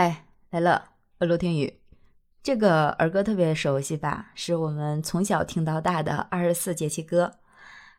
[0.00, 1.78] 哎，来了，陆听雨。
[2.42, 4.30] 这个儿歌特别熟悉吧？
[4.34, 7.34] 是我们从小听到大的二十四节气歌。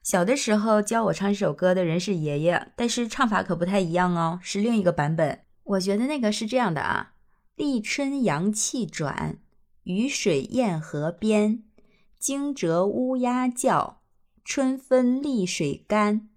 [0.01, 5.41] 小的时候教我唱这首歌的人是爷爷，但是唱法可不太一样哦，是另一个版本。
[5.63, 7.13] 我觉得那个是这样的啊：
[7.55, 9.37] 立春阳气转，
[9.83, 11.61] 雨水燕河边，
[12.17, 14.01] 惊蛰乌鸦叫，
[14.43, 16.27] 春分丽水干，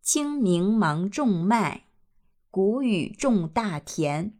[0.00, 1.82] 清明忙种麦，
[2.50, 4.32] 谷雨种大田。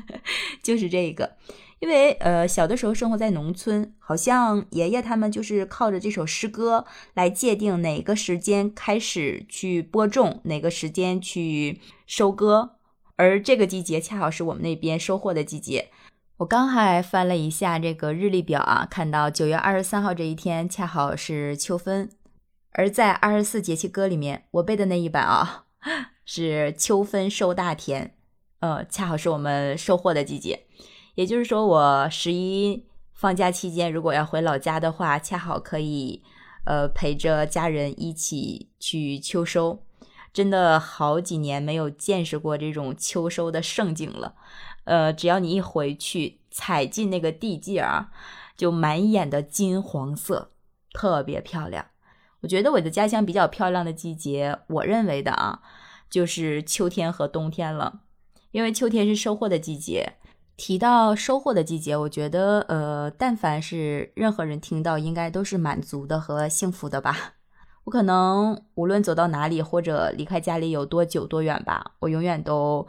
[0.62, 1.36] 就是这个，
[1.80, 12.76] 因为呃，小的时候生活在农村，好像爷爷他们就是靠着这首诗歌来界定哪个时间开始去播种，哪个时间去收割，
[13.16, 15.88] 而这个季节恰好是我们那边收获的季节。
[16.38, 22.10] 我刚还翻了一下这个日历表啊，看到九月二十三号这一天恰好是秋分，
[22.72, 25.66] 而在二十四节气歌里面，我背的那一版啊
[26.24, 28.14] 是秋分收大田。
[28.62, 30.66] 呃，恰好是我们收获的季节，
[31.16, 36.22] 也就是说，我十一放假期间，如果要回老家的话，恰好可以，
[36.64, 39.82] 呃，陪着家人一起去秋收。
[40.32, 44.36] 真的好几年没有见识过这种秋收的盛景了。
[44.84, 48.10] 呃，只要你一回去，踩进那个地界啊，
[48.56, 50.52] 就满眼的金黄色，
[50.92, 51.86] 特别漂亮。
[52.42, 55.62] 我觉得我的家乡比较漂亮的季节，我认为的啊，
[56.08, 58.02] 就是秋天和冬天了。
[58.52, 60.12] 因为秋天是收获的季节，
[60.56, 67.34] 提到收获的季节，我觉得，呃，但凡是任何人听到，应该都是满足的和幸福的吧。
[67.84, 72.86] 我可能无论走到哪里，或者离开家里有多久多远吧，我永远都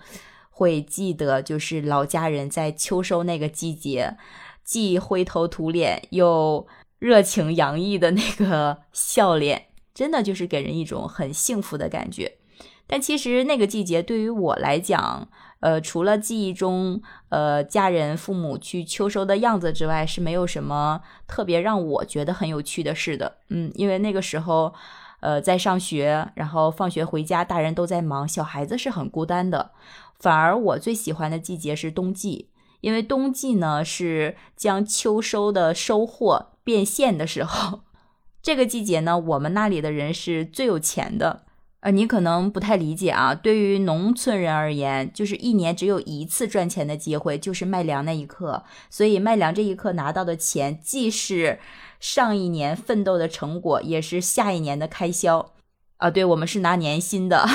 [0.50, 4.18] 会记得，就是老家人在秋收那个季节，
[4.64, 6.68] 既灰头土脸又
[7.00, 12.38] 热情洋溢的那个笑脸，真的就是给人一种很幸福的感觉。
[12.86, 15.28] 但其实那个季节对于我来讲，
[15.62, 23.38] 呃，除了记忆中，呃，家人父母去秋收的样子之外，是没有什么特别让我觉得很有趣的事的。
[23.50, 24.74] 嗯，因为那个时候，
[25.22, 29.72] 呃，在上学，然后放学回家，大人都在忙，小孩子是很孤单的。
[30.20, 32.50] 反而我最喜欢的季节是冬季，
[32.82, 37.80] 因为冬季呢是将秋收的收获变现的时候。
[38.44, 41.46] 这个季节呢，我们那里的人是最有钱的。
[41.84, 43.36] 呃，你可能不太理解啊。
[43.36, 48.64] 对于农村人而言，就是一年只有一次赚钱的机会，就是卖粮那一刻。
[48.90, 51.60] 所以卖粮这一刻拿到的钱，既是
[52.00, 55.52] 上一年奋斗的成果，也是下一年的开销。
[55.98, 57.46] 啊，对我们是拿年薪的。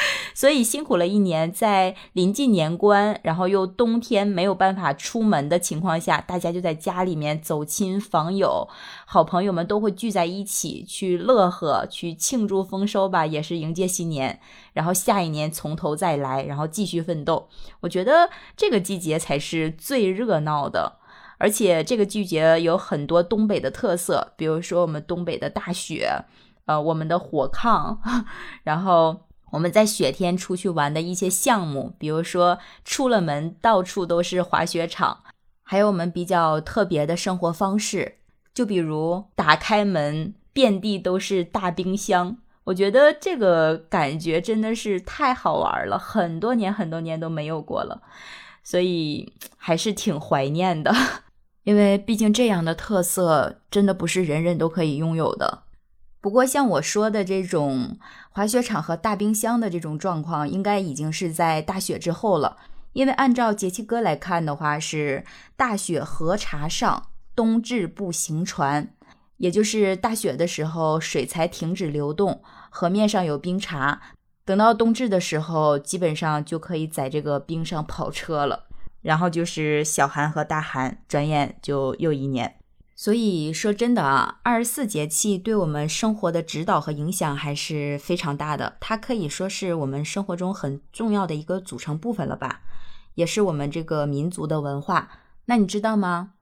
[0.34, 8.68] 所以辛苦了一年，在临近年关，然后又冬天没有办法出门的情况下，大家就在家里面走亲访友，
[9.06, 14.40] 好朋友们都会聚在一起去乐呵，去庆祝丰收吧，也是迎接新年，
[14.72, 17.48] 然后下一年从头再来，然后继续奋斗。
[17.80, 20.98] 我觉得这个季节才是最热闹的，
[21.38, 26.24] 而且这个季节有很多东北的特色，比如说我们东北的大雪，
[26.66, 27.98] 呃，我们的火炕，
[28.64, 29.29] 然后。
[29.50, 35.24] 我们在雪天出去玩的一些项目，比如说出了门到处都是滑雪场，
[35.62, 38.18] 还有我们比较特别的生活方式，
[38.54, 48.02] 就比如打开门遍地都是大冰箱，我觉得这个感觉真的是太好玩了，很多年很多年都没有过了，
[48.62, 50.94] 所以 还是挺怀念的，
[51.64, 55.64] 因为毕竟这样的特色真的不是人人都可以拥有的。
[56.20, 57.98] 不过，像我说的这种
[58.30, 62.58] 滑雪场和大冰箱的这种状况，应该已经是在大雪之后了。
[62.92, 65.24] 因为按照节气歌来看的话，是
[65.56, 68.92] 大雪河茶上，冬至不行船，
[69.38, 73.98] 也就是大雪的时候水才停止流动，河面上有冰碴。
[74.44, 78.64] 等到冬至的时候，基本上就可以在这个冰上跑车了。
[79.00, 82.56] 然后就是小寒和大寒，转眼就又一年。
[83.00, 88.76] 所以说真的啊，二十四节气对我们生活的指导和影响还是非常大的。
[88.78, 92.60] 它可以说是我们生活中很重要的一个组成部分了吧，
[93.14, 95.08] 也是我们这个民族的文化。
[95.46, 96.32] 那你知道吗？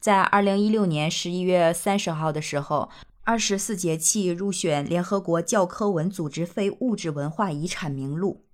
[0.00, 2.88] 在二零一六年十一月三十号的时候，
[3.24, 8.46] 二十四节气入选联合国教科文组织非物质文化遗产名录，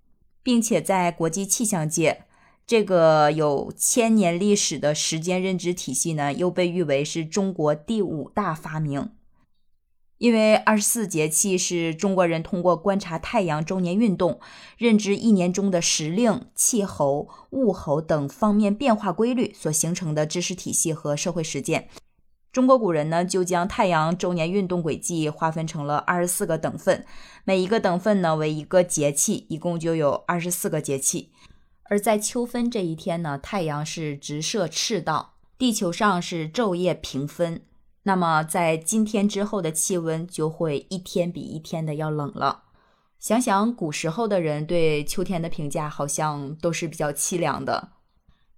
[0.42, 2.24] 并且在国际气象界。
[2.72, 9.10] 这个有千年历史的时间认知体系呢，又被誉为是中国第五大发明。
[10.16, 14.40] 因为二十四节气是中国人通过观察太阳周年运动，
[14.78, 21.90] 认知一年中的时令、气候、物候等方面变化规律所形成的知识体系和社会实践。
[22.50, 27.04] 中国古人呢，就将太阳周年运动轨迹划分成了二十四个等份，
[27.44, 31.32] 每一个等份呢为一个节气，一共就有二十四个节气。
[31.84, 37.62] 而在秋分这一天呢，太阳是直射赤道，地球上是昼夜平分。
[38.04, 42.64] 那么在今天之后的气温就会一天比一天的要冷了。
[43.18, 47.90] 想想古时候的人对秋天的评价，好像都是比较凄凉的。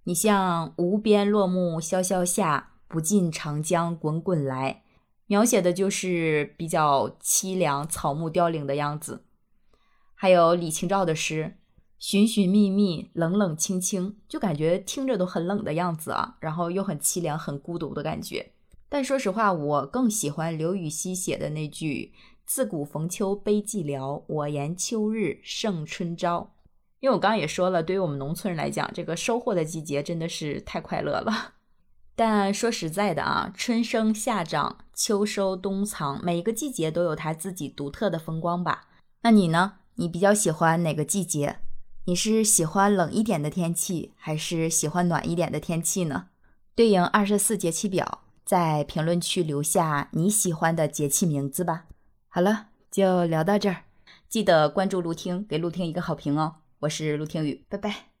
[0.05, 4.83] 你像“无边落木萧萧下，不尽长江滚滚来”，
[5.27, 9.25] 描写的就是比较凄凉、草木凋零的样子。
[10.15, 11.57] 还有李清照的诗。
[11.97, 18.51] 寻寻觅觅，冷冷清清，就感觉听着都很冷的样子啊，然后又很凄凉、很孤独的感觉。
[18.87, 22.13] 但说实话，我更喜欢刘禹锡写的那句
[22.45, 26.51] “自古逢秋悲寂寥，我言秋日胜春朝”。
[27.01, 31.53] 因为我刚刚也说了，对于我们农村人来讲，这个收获的季节真的是太快乐了。
[32.15, 38.87] 但说实在的啊，春生夏长，秋收冬藏，每一个季节都有它自己独特的风光吧。
[39.23, 39.73] 那你呢？
[39.95, 41.59] 你比较喜欢哪个季节？
[42.07, 46.27] 你是喜欢冷一点的天气，还是喜欢暖一点的天气呢？
[46.75, 51.85] 对应二十四节气表，在评论区留下你喜欢的节气名字吧。
[52.27, 53.85] 好了，就聊到这儿，
[54.29, 56.57] 记得关注陆听，给陆听一个好评哦。
[56.81, 58.14] 我是陆听雨，拜拜。